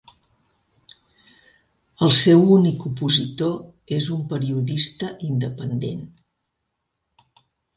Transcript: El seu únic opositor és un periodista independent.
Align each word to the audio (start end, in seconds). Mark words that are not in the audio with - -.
El 2.07 2.13
seu 2.21 2.41
únic 2.55 2.87
opositor 2.91 3.53
és 3.99 4.09
un 4.19 4.25
periodista 4.35 5.11
independent. 5.29 6.03